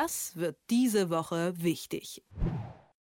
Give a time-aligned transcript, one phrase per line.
[0.00, 2.22] Das wird diese Woche wichtig.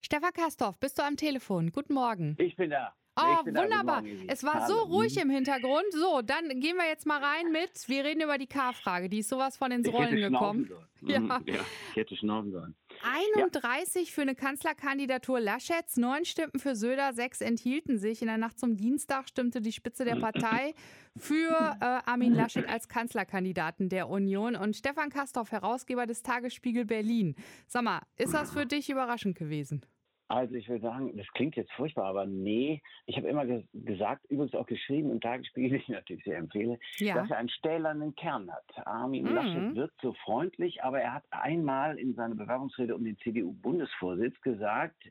[0.02, 1.72] Stefan Kastorf, bist du am Telefon?
[1.72, 2.36] Guten Morgen.
[2.40, 2.96] Ich bin da.
[3.16, 4.04] Oh, wunderbar.
[4.28, 5.86] Es war so ruhig im Hintergrund.
[5.92, 9.10] So, dann gehen wir jetzt mal rein mit, wir reden über die K-Frage.
[9.10, 10.72] Die ist sowas von ins Rollen gekommen.
[11.04, 11.20] Ja.
[11.20, 11.60] Mhm, ja,
[11.92, 12.76] ich hätte schnaufen sollen.
[13.04, 14.14] 31 ja.
[14.14, 18.22] für eine Kanzlerkandidatur Laschets, neun stimmten für Söder, sechs enthielten sich.
[18.22, 20.74] In der Nacht zum Dienstag stimmte die Spitze der Partei
[21.18, 24.56] für äh, Armin Laschet als Kanzlerkandidaten der Union.
[24.56, 27.36] Und Stefan Kastorf, Herausgeber des Tagesspiegel Berlin.
[27.68, 29.82] Sag mal, ist das für dich überraschend gewesen?
[30.32, 32.82] Also ich würde sagen, das klingt jetzt furchtbar, aber nee.
[33.06, 36.80] Ich habe immer ge gesagt, übrigens auch geschrieben im Tagesspiegel, den ich natürlich sehr empfehle,
[36.98, 37.16] ja.
[37.16, 38.88] dass er einen stählernen Kern hat.
[38.88, 39.36] Armin mhm.
[39.36, 45.04] Laschet wirkt so freundlich, aber er hat einmal in seiner Bewerbungsrede um den CDU-Bundesvorsitz gesagt,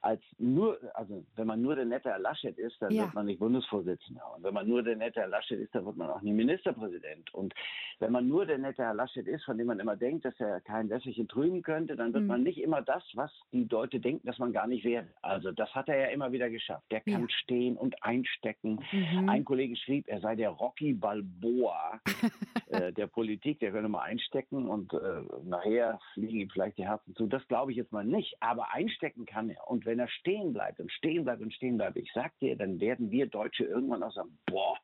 [0.00, 3.04] als nur, also wenn man nur der nette Herr Laschet ist, dann ja.
[3.04, 4.22] wird man nicht Bundesvorsitzender.
[4.36, 7.34] Und wenn man nur der nette Herr Laschet ist, dann wird man auch nie Ministerpräsident.
[7.34, 7.54] Und
[7.98, 10.60] wenn man nur der nette Herr Laschet ist, von dem man immer denkt, dass er
[10.60, 12.28] kein Wässerchen trüben könnte, dann wird mhm.
[12.28, 15.08] man nicht immer das, was die Leute denken, dass man gar nicht wäre.
[15.20, 16.84] Also das hat er ja immer wieder geschafft.
[16.92, 17.28] Der kann ja.
[17.30, 18.80] stehen und einstecken.
[18.92, 19.28] Mhm.
[19.28, 22.00] Ein Kollege schrieb, er sei der Rocky Balboa
[22.68, 27.14] äh, der Politik, der könne mal einstecken und äh, nachher fliegen ihm vielleicht die Herzen
[27.16, 27.26] zu.
[27.26, 28.36] Das glaube ich jetzt mal nicht.
[28.40, 29.68] Aber einstecken kann er.
[29.68, 32.78] Und wenn er stehen bleibt und stehen bleibt und stehen bleibt, ich sag dir, dann
[32.78, 34.76] werden wir Deutsche irgendwann auch sagen, boah.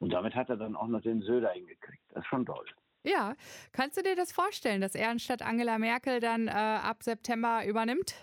[0.00, 2.02] Und damit hat er dann auch noch den Söder hingekriegt.
[2.10, 2.66] Das ist schon toll.
[3.04, 3.34] Ja,
[3.72, 8.14] kannst du dir das vorstellen, dass er anstatt Angela Merkel dann äh, ab September übernimmt?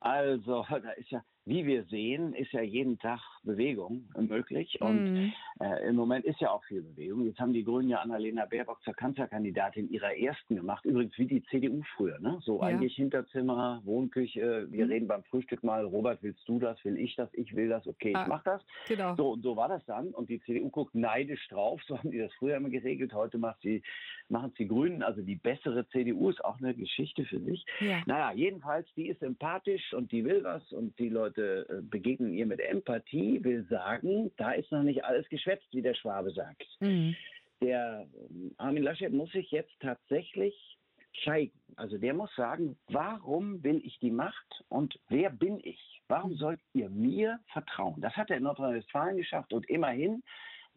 [0.00, 4.80] Also, da ist ja, wie wir sehen, ist ja jeden Tag Bewegung möglich.
[4.80, 5.32] Und mhm.
[5.60, 7.26] äh, im Moment ist ja auch viel Bewegung.
[7.26, 10.84] Jetzt haben die Grünen ja Annalena Baerbock zur Kanzlerkandidatin ihrer ersten gemacht.
[10.84, 12.18] Übrigens wie die CDU früher.
[12.20, 12.38] Ne?
[12.42, 12.68] So ja.
[12.68, 14.66] eigentlich Hinterzimmer, Wohnküche.
[14.70, 14.90] Wir mhm.
[14.90, 16.82] reden beim Frühstück mal, Robert, willst du das?
[16.84, 17.28] Will ich das?
[17.32, 17.86] Ich will das.
[17.86, 18.62] Okay, ah, ich mach das.
[18.86, 19.14] Genau.
[19.16, 20.08] So, und so war das dann.
[20.08, 21.80] Und die CDU guckt neidisch drauf.
[21.88, 23.14] So haben die das früher immer geregelt.
[23.14, 23.82] Heute macht sie,
[24.28, 25.02] machen es die Grünen.
[25.02, 27.64] Also die bessere CDU ist auch eine Geschichte für sich.
[27.80, 28.02] Ja.
[28.04, 32.44] Naja, jedenfalls, die ist sympathisch und die will was und die Leute äh, begegnen ihr
[32.44, 36.66] mit Empathie will sagen, da ist noch nicht alles geschwätzt, wie der Schwabe sagt.
[36.80, 37.14] Mhm.
[37.60, 40.54] Der ähm, Armin Laschet muss sich jetzt tatsächlich
[41.24, 41.58] zeigen.
[41.76, 46.02] Also der muss sagen, warum will ich die Macht und wer bin ich?
[46.08, 46.36] Warum mhm.
[46.36, 48.00] sollt ihr mir vertrauen?
[48.00, 50.22] Das hat er in Nordrhein-Westfalen geschafft und immerhin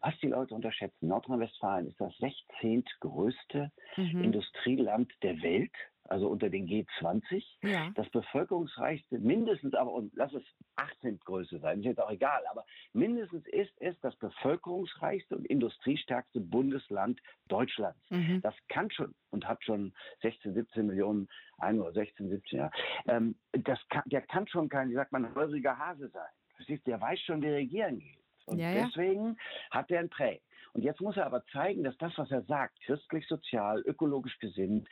[0.02, 2.84] was die Leute unterschätzen, Nordrhein-Westfalen ist das 16.
[3.00, 4.24] größte mhm.
[4.24, 5.72] Industrieland der Welt
[6.04, 7.44] also unter den G20.
[7.62, 7.90] Ja.
[7.94, 10.44] Das bevölkerungsreichste, mindestens aber, und lass es
[10.76, 16.40] 18 Größe sein, ist jetzt auch egal, aber mindestens ist es das bevölkerungsreichste und industriestärkste
[16.40, 18.00] Bundesland Deutschlands.
[18.10, 18.40] Mhm.
[18.42, 22.72] Das kann schon und hat schon 16, 17 Millionen Einwohner, 16, 17 Jahre.
[23.06, 26.30] Ähm, das kann, der kann schon kein, wie sagt man, häusiger Hase sein.
[26.56, 26.86] Verstehst?
[26.86, 28.18] Der weiß schon, wie regieren geht.
[28.46, 28.86] Und ja, ja.
[28.86, 29.36] deswegen
[29.70, 30.40] hat er ein Prä.
[30.74, 34.88] Und jetzt muss er aber zeigen, dass das, was er sagt, christlich, sozial, ökologisch gesinnt,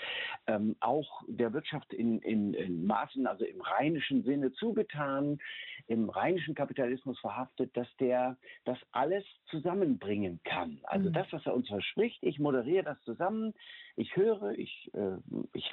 [0.47, 5.39] ähm, auch der Wirtschaft in, in, in Maßen, also im rheinischen Sinne zugetan,
[5.87, 10.81] im rheinischen Kapitalismus verhaftet, dass der das alles zusammenbringen kann.
[10.85, 11.15] Also mhm.
[11.15, 13.55] das, was er uns verspricht, ich moderiere das zusammen,
[14.01, 15.17] ich höre, ich, äh,
[15.53, 15.71] ich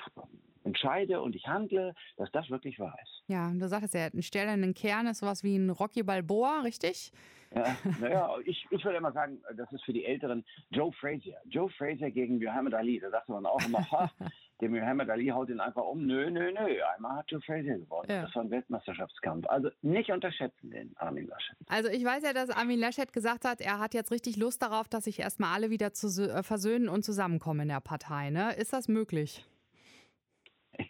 [0.63, 3.23] entscheide und ich handle, dass das wirklich wahr ist.
[3.27, 7.11] Ja, du sagtest ja, ein stählernen Kern ist sowas wie ein Rocky Balboa, richtig?
[7.55, 11.37] Ja, naja, ich, ich würde immer sagen, das ist für die Älteren Joe Frazier.
[11.45, 12.99] Joe Frazier gegen Muhammad Ali.
[12.99, 14.11] Da sagt man auch immer, ha,
[14.61, 16.05] der Muhammad Ali haut ihn einfach um.
[16.05, 16.81] Nö, nö, nö.
[16.95, 18.09] Einmal hat Joe Frazier gewonnen.
[18.09, 18.23] Ja.
[18.23, 19.47] Das war ein Weltmeisterschaftskampf.
[19.47, 21.55] Also nicht unterschätzen den Armin Laschet.
[21.67, 24.89] Also ich weiß ja, dass Armin Laschet gesagt hat, er hat jetzt richtig Lust darauf,
[24.89, 28.16] dass sich erstmal alle wieder zu, äh, versöhnen und zusammenkommen in der Partei.
[28.31, 28.53] Ne?
[28.53, 29.45] Ist das möglich?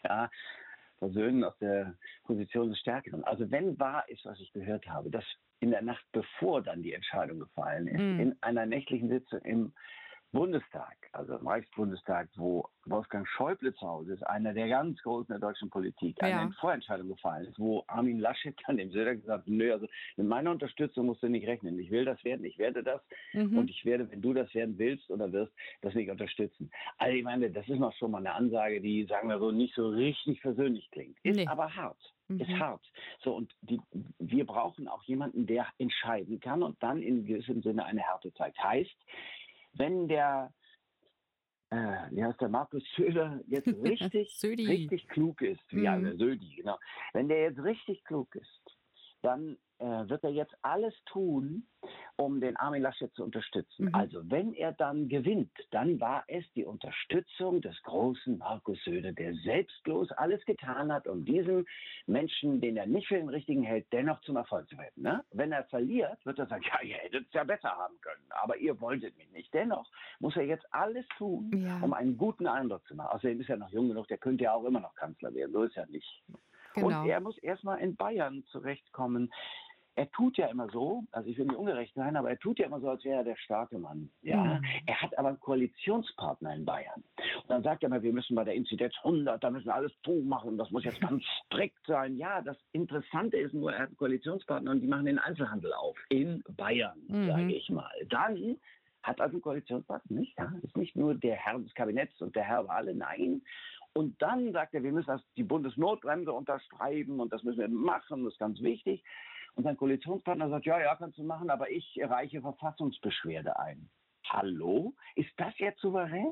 [0.04, 0.30] Ja,
[1.00, 3.24] versöhnen aus der Position des Stärkeren.
[3.24, 5.24] Also wenn wahr ist, was ich gehört habe, dass
[5.60, 8.20] in der Nacht, bevor dann die Entscheidung gefallen ist, mhm.
[8.20, 9.74] in einer nächtlichen Sitzung im
[10.32, 15.40] Bundestag, also im Reichsbundestag, wo Wolfgang Schäuble zu Hause ist, einer der ganz Großen der
[15.40, 16.42] deutschen Politik, ja.
[16.42, 20.28] eine Vorentscheidung gefallen ist, wo Armin Laschet dann dem Söder gesagt hat, nö, also mit
[20.28, 21.80] meiner Unterstützung musst du nicht rechnen.
[21.80, 23.02] Ich will das werden, ich werde das
[23.34, 23.58] mhm.
[23.58, 26.70] und ich werde, wenn du das werden willst oder wirst, das nicht unterstützen.
[26.98, 29.76] Also ich meine, das ist noch schon mal eine Ansage, die, sagen wir so, nicht
[29.76, 31.18] so richtig persönlich klingt.
[31.24, 31.48] Ist nee.
[31.48, 32.14] aber hart.
[32.28, 32.42] Mhm.
[32.42, 32.86] Ist hart.
[33.24, 33.80] So, und die,
[34.20, 38.62] wir brauchen auch jemanden, der entscheiden kann und dann in gewissem Sinne eine Härte zeigt.
[38.62, 38.96] Heißt,
[39.78, 40.54] wenn der,
[41.70, 45.84] äh, wie heißt der Markus Söder jetzt richtig, richtig klug ist, mhm.
[45.84, 46.78] ja, Södi, genau.
[47.14, 48.77] Wenn der jetzt richtig klug ist,
[49.22, 51.68] dann äh, wird er jetzt alles tun,
[52.16, 53.86] um den Armin Laschet zu unterstützen.
[53.86, 53.96] Mhm.
[53.96, 59.36] Also wenn er dann gewinnt, dann war es die Unterstützung des großen Markus Söder, der
[59.36, 61.68] selbstlos alles getan hat, um diesen
[62.08, 65.04] Menschen, den er nicht für den richtigen hält, dennoch zum Erfolg zu retten.
[65.04, 65.24] Ne?
[65.32, 68.58] Wenn er verliert, wird er sagen, ja, ihr hättet es ja besser haben können, aber
[68.58, 69.54] ihr wolltet mich nicht.
[69.54, 69.88] Dennoch
[70.20, 71.80] muss er jetzt alles tun, Ja.
[71.82, 73.16] um einen guten Eindruck zu machen.
[73.16, 75.52] Außerdem ist er noch jung genug, der könnte ja auch immer noch Kanzler werden.
[75.52, 76.24] So ist er nicht.
[76.78, 77.02] Genau.
[77.02, 79.32] Und er muss erstmal in Bayern zurechtkommen.
[79.96, 82.68] Er tut ja immer so, also ich will nicht ungerecht sein, aber er tut ja
[82.68, 84.12] immer so, als wäre er der starke Mann.
[84.22, 84.38] Ja?
[84.44, 84.64] Mhm.
[84.86, 87.04] Er hat aber einen Koalitionspartner in Bayern.
[87.42, 89.92] Und dann sagt er immer, wir müssen bei der Inzidenz 100, da müssen wir alles
[90.24, 92.16] machen, das muss jetzt ganz strikt sein.
[92.16, 95.98] Ja, das Interessante ist nur, er hat einen Koalitionspartner und die machen den Einzelhandel auf.
[96.10, 97.28] In Bayern, Mhm.
[97.28, 97.90] sage ich mal.
[98.10, 98.58] Dann
[99.02, 100.38] hat also einen Koalitionspartner nicht.
[100.38, 100.54] Ja?
[100.62, 103.42] Ist nicht nur der Herr des Kabinetts und der Herr alle, nein.
[103.98, 108.26] Und dann sagt er, wir müssen das, die Bundesnotbremse unterschreiben und das müssen wir machen,
[108.26, 109.04] das ist ganz wichtig.
[109.56, 113.90] Und sein Koalitionspartner sagt, ja, ja, kannst du machen, aber ich reiche Verfassungsbeschwerde ein.
[114.30, 114.94] Hallo?
[115.16, 116.32] Ist das jetzt souverän?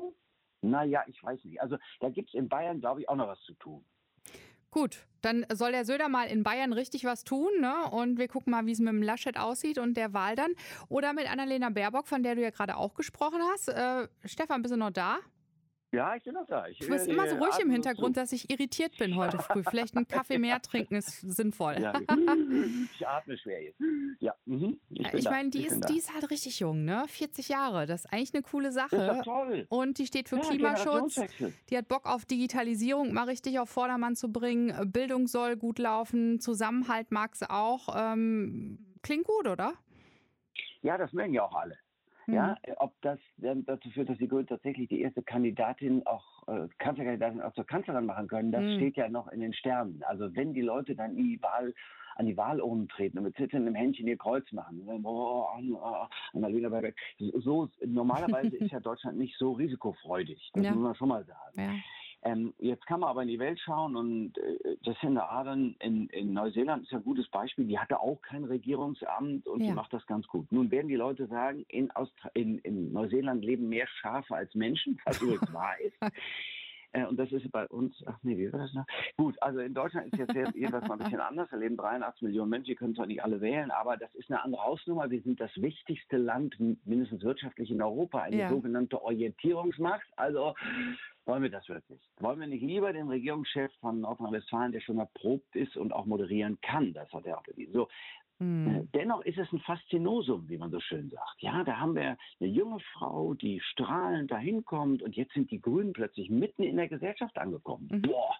[0.62, 1.60] Naja, ich weiß nicht.
[1.60, 3.84] Also da gibt es in Bayern, glaube ich, auch noch was zu tun.
[4.70, 7.90] Gut, dann soll der Söder mal in Bayern richtig was tun, ne?
[7.90, 10.52] Und wir gucken mal, wie es mit dem Laschet aussieht und der Wahl dann.
[10.88, 13.66] Oder mit Annalena Baerbock, von der du ja gerade auch gesprochen hast.
[13.70, 15.18] Äh, Stefan, bist du noch da?
[15.96, 16.66] Ja, ich bin noch da.
[16.68, 19.62] Ich, Du bist äh, immer so ruhig im Hintergrund, dass ich irritiert bin heute früh.
[19.68, 21.76] Vielleicht einen Kaffee mehr trinken ist sinnvoll.
[21.80, 21.92] Ja,
[22.94, 23.80] ich atme schwer jetzt.
[24.20, 27.04] Ja, mhm, ich, ich meine, die Ich ist, die ist halt richtig jung, ne?
[27.08, 27.86] 40 Jahre.
[27.86, 29.20] Das ist eigentlich eine coole Das ist Sache.
[29.24, 29.66] toll.
[29.70, 31.20] Und die steht für Ja, Klimaschutz.
[31.70, 34.92] Die hat Bock auf Digitalisierung mal richtig auf Vordermann zu bringen.
[34.92, 36.40] Bildung soll gut laufen.
[36.40, 37.88] Zusammenhalt mag sie auch.
[37.96, 39.72] Ähm, klingt gut, oder?
[40.82, 41.76] Ja, das mögen ja auch alle.
[42.26, 42.34] Mhm.
[42.34, 46.68] Ja, ob das dann dazu führt, dass die Grünen tatsächlich die erste Kandidatin auch äh,
[46.78, 48.76] Kanzlerkandidatin auch zur Kanzlerin machen können, das Mhm.
[48.76, 50.02] steht ja noch in den Sternen.
[50.06, 51.72] Also wenn die Leute dann in die Wahl
[52.18, 54.80] an die Wahlurnen treten und mit zitterndem Händchen ihr Kreuz machen.
[55.04, 55.46] Oh,
[56.32, 56.94] Annalena Baerbock.
[57.18, 60.50] So, normalerweise ist ja Deutschland nicht so risikofreudig.
[60.54, 60.72] Das Ja.
[60.72, 61.60] muss man schon mal sagen.
[61.60, 61.74] Ja.
[62.26, 66.32] Ähm, jetzt kann man aber in die Welt schauen und äh, Jacinda Ardern in, in
[66.32, 67.66] Neuseeland ist ja ein gutes Beispiel.
[67.66, 69.68] Die hatte auch kein Regierungsamt und Ja.
[69.68, 70.50] die macht das ganz gut.
[70.50, 74.98] Nun werden die Leute sagen, in, Austra in, in Neuseeland leben mehr Schafe als Menschen,
[75.04, 75.96] was übrigens wahr ist.
[76.92, 78.86] Äh, Und das ist bei uns, ach nee, wie war das noch?
[79.16, 81.48] Gut, also in Deutschland ist jetzt jedenfalls mal ein bisschen anders.
[81.52, 84.42] Da leben 83 Millionen Menschen, die können zwar nicht alle wählen, aber das ist eine
[84.42, 85.08] andere Hausnummer.
[85.10, 88.48] Wir sind das wichtigste Land, mindestens wirtschaftlich in Europa, eine Ja.
[88.48, 90.06] sogenannte Orientierungsmacht.
[90.16, 90.54] Also
[91.26, 92.00] wollen wir das wirklich?
[92.20, 96.58] Wollen wir nicht lieber den Regierungschef von Nordrhein-Westfalen, der schon erprobt ist und auch moderieren
[96.62, 97.72] kann, das hat er auch bewiesen.
[97.72, 97.88] So,
[98.38, 98.66] Hm.
[98.66, 101.36] äh, Dennoch ist es ein Faszinosum, wie man so schön sagt.
[101.40, 105.58] Ja, da haben wir eine junge Frau, die strahlend dahin kommt und jetzt sind die
[105.60, 107.88] Grünen plötzlich mitten in der Gesellschaft angekommen.
[107.90, 108.02] Mhm.
[108.02, 108.34] Boah.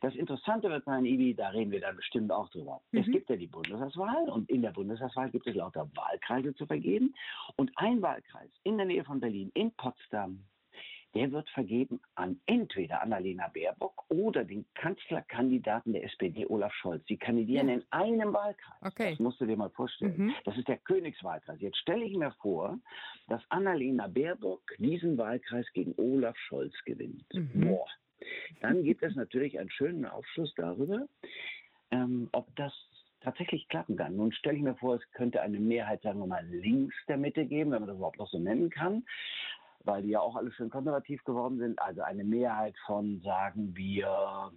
[0.00, 2.80] Das Interessante wird sein, Ibi, da reden wir dann bestimmt auch drüber.
[2.90, 3.12] Es Mhm.
[3.12, 7.14] gibt ja die Bundestagswahl und in der Bundestagswahl gibt es lauter Wahlkreise zu vergeben.
[7.54, 10.40] Und ein Wahlkreis in der Nähe von Berlin, in Potsdam,
[11.14, 17.04] der wird vergeben an entweder Annalena Baerbock oder den Kanzlerkandidaten der SPD, Olaf Scholz.
[17.06, 17.74] Sie kandidieren Ja.
[17.74, 18.82] in einem Wahlkreis.
[18.82, 19.10] Okay.
[19.10, 20.14] Das musst du dir mal vorstellen.
[20.16, 20.34] Mhm.
[20.44, 21.60] Das ist der Königswahlkreis.
[21.60, 22.78] Jetzt stelle ich mir vor,
[23.28, 27.24] dass Annalena Baerbock diesen Wahlkreis gegen Olaf Scholz gewinnt.
[27.34, 27.68] Mhm.
[27.68, 27.86] Boah.
[28.60, 31.06] Dann gibt es natürlich einen schönen Aufschluss darüber,
[31.90, 32.72] ähm, ob das
[33.20, 34.16] tatsächlich klappen kann.
[34.16, 37.44] Nun stelle ich mir vor, es könnte eine Mehrheit, sagen wir mal, links der Mitte
[37.46, 39.04] geben, wenn man das überhaupt noch so nennen kann,
[39.84, 41.80] weil die ja auch alle schön konservativ geworden sind.
[41.80, 44.52] Also eine Mehrheit von, sagen wir,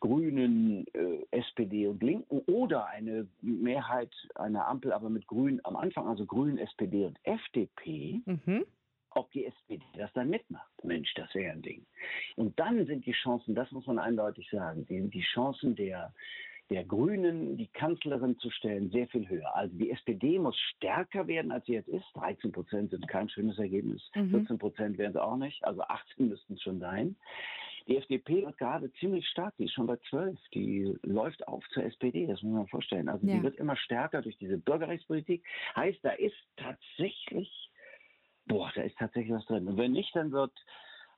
[0.00, 6.08] Grünen, äh, SPD und Linken oder eine Mehrheit einer Ampel, aber mit Grün am Anfang,
[6.08, 8.64] also Grün, SPD und FDP Mhm.
[9.10, 10.70] ob die SPD das dann mitmacht.
[10.84, 11.84] Mensch, das wäre ein Ding.
[12.36, 16.14] Und dann sind die Chancen, das muss man eindeutig sagen, die, die Chancen der,
[16.70, 19.54] der Grünen, die Kanzlerin zu stellen, sehr viel höher.
[19.56, 22.04] Also die SPD muss stärker werden, als sie jetzt ist.
[22.14, 24.08] 13 Prozent sind kein schönes Ergebnis.
[24.14, 24.30] Mhm.
[24.30, 25.64] 14 Prozent wären sie auch nicht.
[25.64, 27.16] Also 18 müssten es schon sein.
[27.88, 29.54] Die FDP wird gerade ziemlich stark.
[29.58, 30.38] Die ist schon bei 12.
[30.54, 32.26] Die läuft auf zur SPD.
[32.26, 33.08] Das muss man sich vorstellen.
[33.08, 33.34] Also Ja.
[33.34, 35.44] die wird immer stärker durch diese Bürgerrechtspolitik.
[35.74, 37.70] Heißt, da ist tatsächlich
[38.46, 39.68] Boah, da ist tatsächlich was drin.
[39.68, 40.52] Und wenn nicht, dann wird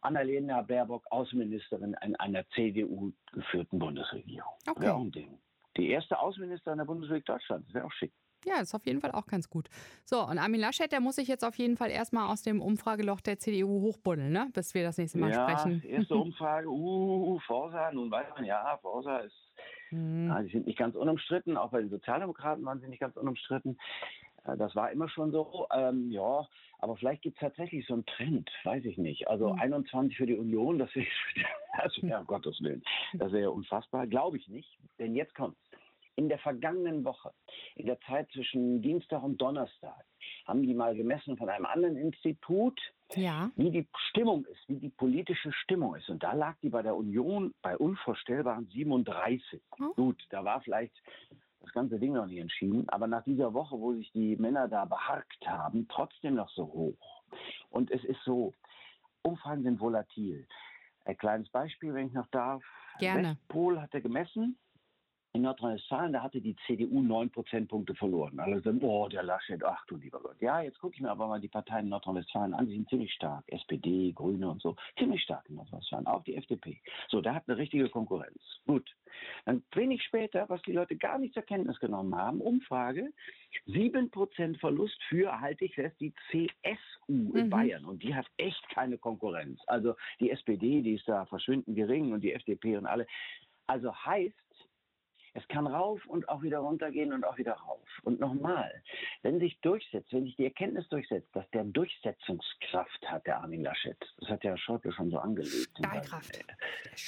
[0.02, 4.52] Annalena Baerbock Außenministerin in einer CDU-geführten Bundesregierung.
[4.68, 4.88] Okay.
[4.88, 5.38] Auch ein Ding.
[5.76, 7.66] Die erste Außenministerin der Bundesrepublik Deutschland.
[7.66, 8.12] Das wäre auch schick.
[8.44, 9.68] Ja, ist auf jeden Fall auch ganz gut.
[10.04, 13.20] So, und Armin Laschet, der muss sich jetzt auf jeden Fall erstmal aus dem Umfrageloch
[13.20, 14.48] der CDU hochbuddeln, ne?
[14.52, 15.80] bis wir das nächste Mal ja, sprechen.
[15.84, 19.52] erste Umfrage, uh, Forsa, nun weiß man, ja, Forsa ist,
[19.92, 20.28] Hm.
[20.28, 23.78] ja, die sind nicht ganz unumstritten, auch bei den Sozialdemokraten waren sie nicht ganz unumstritten.
[24.44, 26.46] Äh, Das war immer schon so, ähm, ja,
[26.78, 29.28] aber vielleicht gibt es tatsächlich so einen Trend, weiß ich nicht.
[29.28, 29.60] Also Hm.
[29.60, 31.06] 21 für die Union, das wäre,
[31.82, 32.82] das wäre um Gottes Willen,
[33.14, 35.56] das wäre unfassbar, glaube ich nicht, denn jetzt kommt
[36.14, 37.32] In der vergangenen Woche,
[37.74, 40.04] in der Zeit zwischen Dienstag und Donnerstag,
[40.44, 42.78] haben die mal gemessen von einem anderen Institut,
[43.14, 43.50] ja.
[43.56, 46.10] wie die Stimmung ist, wie die politische Stimmung ist.
[46.10, 49.62] Und da lag die bei der Union bei unvorstellbaren 37.
[49.80, 49.94] Oh.
[49.94, 50.92] Gut, da war vielleicht
[51.62, 54.84] das ganze Ding noch nicht entschieden, aber nach dieser Woche, wo sich die Männer da
[54.84, 57.22] beharkt haben, trotzdem noch so hoch.
[57.70, 58.52] Und es ist so,
[59.22, 60.46] Umfragen sind volatil.
[61.04, 62.62] Ein kleines Beispiel, wenn ich noch darf.
[62.98, 63.30] Gerne.
[63.30, 64.58] Westpol hatte gemessen,
[65.42, 68.38] in Nordrhein-Westfalen, da hatte die CDU neun Prozentpunkte verloren.
[68.38, 70.36] Alle sagen, oh, der Laschet, ach du lieber Gott.
[70.40, 73.12] Ja, jetzt gucke ich mir aber mal die Parteien in Nordrhein-Westfalen an, die sind ziemlich
[73.12, 73.44] stark.
[73.48, 76.80] SPD, Grüne und so, ziemlich stark in Nordrhein-Westfalen, auch die FDP.
[77.08, 78.40] So, da hat eine richtige Konkurrenz.
[78.66, 78.88] Gut.
[79.44, 83.12] Dann wenig später, was die Leute gar nicht zur Kenntnis genommen haben, Umfrage,
[83.66, 87.50] sieben Prozent Verlust für, halte ich fest, die CSU in mhm.
[87.50, 87.84] Bayern.
[87.84, 89.60] Und die hat echt keine Konkurrenz.
[89.66, 93.06] Also die SPD, die ist da verschwindend gering und die FDP und alle.
[93.66, 94.34] Also heißt,
[95.34, 97.80] es kann rauf und auch wieder runtergehen und auch wieder rauf.
[98.02, 98.70] Und nochmal,
[99.22, 103.96] wenn sich durchsetzt, wenn sich die Erkenntnis durchsetzt, dass der Durchsetzungskraft hat, der Armin Laschet,
[104.18, 105.70] das hat ja Schäuble schon so angelegt.
[105.78, 106.44] Stahlkraft.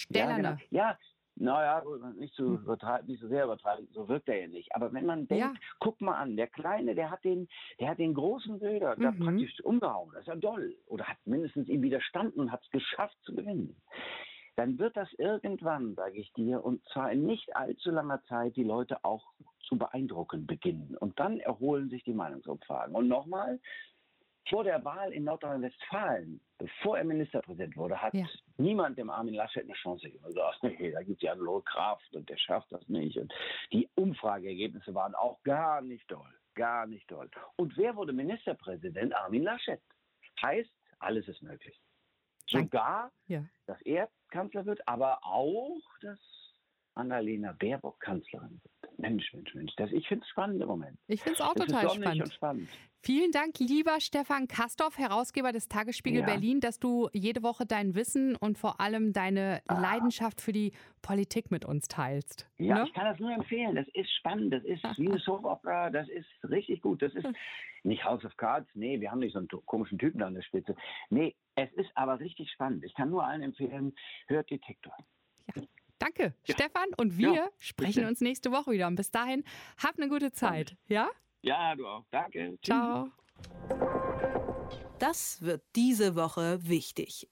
[0.08, 0.56] Ja, genau.
[0.70, 0.98] ja,
[1.36, 1.82] naja,
[2.16, 4.74] nicht so, übertreiben, nicht so sehr übertreiben, so wirkt er ja nicht.
[4.74, 5.54] Aber wenn man denkt, ja.
[5.80, 7.48] guck mal an, der Kleine, der hat den,
[7.80, 9.02] der hat den großen Bilder mhm.
[9.02, 10.76] da praktisch umgehauen, das ist ja doll.
[10.86, 13.76] Oder hat mindestens ihm widerstanden und hat es geschafft zu gewinnen
[14.56, 18.64] dann wird das irgendwann, sage ich dir, und zwar in nicht allzu langer Zeit, die
[18.64, 20.96] Leute auch zu beeindrucken beginnen.
[20.98, 22.94] Und dann erholen sich die Meinungsumfragen.
[22.94, 23.58] Und nochmal,
[24.48, 28.26] vor der Wahl in Nordrhein-Westfalen, bevor er Ministerpräsident wurde, hat ja.
[28.58, 30.24] niemand dem Armin Laschet eine Chance gegeben.
[30.24, 33.18] gesagt, nee, da gibt es ja eine hohe Kraft und der schafft das nicht.
[33.18, 33.32] Und
[33.72, 36.32] die Umfrageergebnisse waren auch gar nicht toll.
[36.54, 37.28] Gar nicht toll.
[37.56, 39.14] Und wer wurde Ministerpräsident?
[39.14, 39.80] Armin Laschet.
[40.40, 41.80] Heißt, alles ist möglich.
[42.46, 43.44] Sogar, ja.
[43.66, 46.18] dass er Kanzler wird, aber auch, dass
[46.94, 48.73] Annalena Baerbock Kanzlerin wird.
[48.98, 49.74] Mensch, Mensch, Mensch.
[49.76, 50.98] Das, ich finde es spannend im Moment.
[51.06, 52.32] Ich finde es auch das total spannend.
[52.32, 52.68] spannend.
[53.00, 56.26] Vielen Dank, lieber Stefan Kastorf, Herausgeber des Tagesspiegel ja.
[56.26, 59.78] Berlin, dass du jede Woche dein Wissen und vor allem deine ah.
[59.78, 60.72] Leidenschaft für die
[61.02, 62.48] Politik mit uns teilst.
[62.56, 62.84] Ja, ne?
[62.86, 63.74] ich kann das nur empfehlen.
[63.74, 64.54] Das ist spannend.
[64.54, 65.90] Das ist wie eine Soap Opera.
[65.90, 67.02] Das ist richtig gut.
[67.02, 67.26] Das ist
[67.82, 68.68] nicht House of Cards.
[68.72, 70.74] Nee, wir haben nicht so einen komischen Typen da an der Spitze.
[71.10, 72.84] Nee, es ist aber richtig spannend.
[72.84, 73.94] Ich kann nur allen empfehlen,
[74.28, 74.96] hört Detektor.
[75.54, 75.62] Ja.
[76.04, 76.54] Danke, ja.
[76.54, 76.88] Stefan.
[76.98, 78.08] Und wir ja, sprechen bitte.
[78.08, 78.88] uns nächste Woche wieder.
[78.88, 79.42] Und bis dahin,
[79.82, 80.76] habt eine gute Zeit.
[80.86, 81.08] Ja?
[81.40, 82.04] Ja, du auch.
[82.10, 82.58] Danke.
[82.62, 83.08] Ciao.
[84.98, 87.30] Das wird diese Woche wichtig.